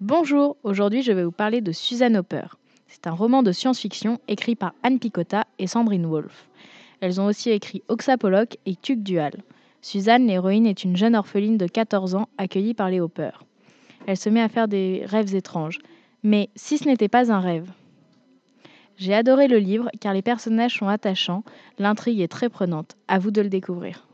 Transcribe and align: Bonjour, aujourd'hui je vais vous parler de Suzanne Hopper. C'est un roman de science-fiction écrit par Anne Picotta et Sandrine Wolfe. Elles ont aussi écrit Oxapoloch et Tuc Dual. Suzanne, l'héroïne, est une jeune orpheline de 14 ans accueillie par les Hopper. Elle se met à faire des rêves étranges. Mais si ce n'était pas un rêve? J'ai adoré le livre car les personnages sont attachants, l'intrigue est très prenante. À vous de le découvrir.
Bonjour, 0.00 0.56
aujourd'hui 0.62 1.02
je 1.02 1.12
vais 1.12 1.24
vous 1.24 1.30
parler 1.30 1.60
de 1.60 1.72
Suzanne 1.72 2.16
Hopper. 2.16 2.46
C'est 2.88 3.06
un 3.06 3.12
roman 3.12 3.42
de 3.42 3.52
science-fiction 3.52 4.18
écrit 4.28 4.56
par 4.56 4.72
Anne 4.82 4.98
Picotta 4.98 5.46
et 5.58 5.66
Sandrine 5.66 6.06
Wolfe. 6.06 6.48
Elles 7.02 7.20
ont 7.20 7.26
aussi 7.26 7.50
écrit 7.50 7.82
Oxapoloch 7.88 8.56
et 8.64 8.76
Tuc 8.76 9.02
Dual. 9.02 9.34
Suzanne, 9.82 10.26
l'héroïne, 10.26 10.66
est 10.66 10.84
une 10.84 10.96
jeune 10.96 11.14
orpheline 11.14 11.58
de 11.58 11.66
14 11.66 12.14
ans 12.14 12.30
accueillie 12.38 12.72
par 12.72 12.88
les 12.88 12.98
Hopper. 12.98 13.32
Elle 14.06 14.16
se 14.16 14.30
met 14.30 14.40
à 14.40 14.48
faire 14.48 14.68
des 14.68 15.02
rêves 15.04 15.34
étranges. 15.34 15.80
Mais 16.22 16.48
si 16.56 16.78
ce 16.78 16.88
n'était 16.88 17.08
pas 17.08 17.30
un 17.30 17.40
rêve? 17.40 17.70
J'ai 18.96 19.12
adoré 19.12 19.48
le 19.48 19.58
livre 19.58 19.90
car 20.00 20.14
les 20.14 20.22
personnages 20.22 20.78
sont 20.78 20.88
attachants, 20.88 21.44
l'intrigue 21.78 22.22
est 22.22 22.32
très 22.32 22.48
prenante. 22.48 22.96
À 23.06 23.18
vous 23.18 23.30
de 23.30 23.42
le 23.42 23.50
découvrir. 23.50 24.06